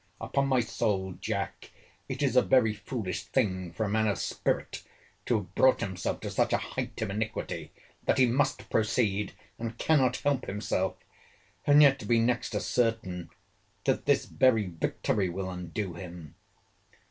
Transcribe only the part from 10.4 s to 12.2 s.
himself, and yet to be